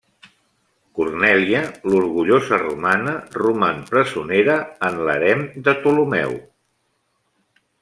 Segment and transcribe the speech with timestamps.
[0.99, 1.59] Cornèlia,
[1.91, 4.57] l'orgullosa romana, roman presonera
[4.89, 6.37] en l'harem de Ptolemeu.